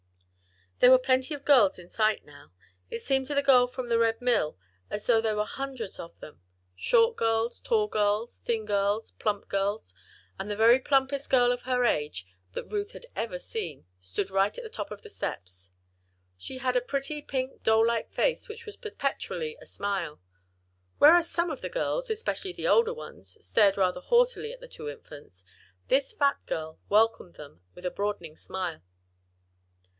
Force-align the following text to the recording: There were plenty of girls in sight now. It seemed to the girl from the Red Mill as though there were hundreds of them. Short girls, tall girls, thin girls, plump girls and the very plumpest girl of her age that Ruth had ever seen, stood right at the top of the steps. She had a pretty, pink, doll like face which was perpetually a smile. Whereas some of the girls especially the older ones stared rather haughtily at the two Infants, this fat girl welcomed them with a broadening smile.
There 0.79 0.89
were 0.89 0.97
plenty 0.97 1.35
of 1.35 1.45
girls 1.45 1.77
in 1.77 1.87
sight 1.89 2.25
now. 2.25 2.51
It 2.89 3.03
seemed 3.03 3.27
to 3.27 3.35
the 3.35 3.43
girl 3.43 3.67
from 3.67 3.87
the 3.87 3.99
Red 3.99 4.19
Mill 4.19 4.57
as 4.89 5.05
though 5.05 5.21
there 5.21 5.35
were 5.35 5.45
hundreds 5.45 5.99
of 5.99 6.19
them. 6.19 6.41
Short 6.75 7.15
girls, 7.15 7.59
tall 7.59 7.85
girls, 7.87 8.39
thin 8.45 8.65
girls, 8.65 9.11
plump 9.19 9.47
girls 9.47 9.93
and 10.39 10.49
the 10.49 10.55
very 10.55 10.79
plumpest 10.79 11.29
girl 11.29 11.51
of 11.51 11.61
her 11.63 11.85
age 11.85 12.25
that 12.53 12.73
Ruth 12.73 12.93
had 12.93 13.05
ever 13.15 13.37
seen, 13.37 13.85
stood 13.99 14.31
right 14.31 14.57
at 14.57 14.63
the 14.63 14.71
top 14.71 14.89
of 14.89 15.03
the 15.03 15.09
steps. 15.11 15.69
She 16.35 16.57
had 16.57 16.75
a 16.75 16.81
pretty, 16.81 17.21
pink, 17.21 17.61
doll 17.61 17.85
like 17.85 18.09
face 18.11 18.49
which 18.49 18.65
was 18.65 18.75
perpetually 18.77 19.55
a 19.61 19.67
smile. 19.67 20.19
Whereas 20.97 21.29
some 21.29 21.51
of 21.51 21.61
the 21.61 21.69
girls 21.69 22.09
especially 22.09 22.53
the 22.53 22.67
older 22.67 22.93
ones 22.95 23.37
stared 23.45 23.77
rather 23.77 24.01
haughtily 24.01 24.51
at 24.51 24.61
the 24.61 24.67
two 24.67 24.89
Infants, 24.89 25.45
this 25.89 26.11
fat 26.11 26.43
girl 26.47 26.79
welcomed 26.89 27.35
them 27.35 27.61
with 27.75 27.85
a 27.85 27.91
broadening 27.91 28.35
smile. 28.35 28.81